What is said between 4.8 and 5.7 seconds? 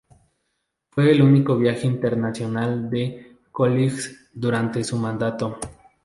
su mandato.